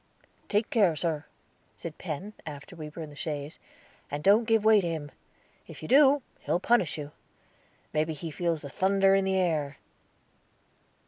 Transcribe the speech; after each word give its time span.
"Take 0.49 0.71
care, 0.71 0.95
sir," 0.95 1.25
said 1.77 1.99
Penn, 1.99 2.33
after 2.43 2.75
we 2.75 2.89
were 2.89 3.03
in 3.03 3.11
the 3.11 3.15
chaise, 3.15 3.59
"and 4.09 4.23
don't 4.23 4.45
give 4.45 4.65
way 4.65 4.81
to 4.81 4.87
him; 4.89 5.11
if 5.67 5.83
you 5.83 5.87
do, 5.87 6.23
he'll 6.39 6.59
punish 6.59 6.97
you. 6.97 7.11
May 7.93 8.03
be 8.03 8.13
he 8.13 8.31
feels 8.31 8.63
the 8.63 8.69
thunder 8.71 9.13
in 9.13 9.25
the 9.25 9.35
air." 9.37 9.77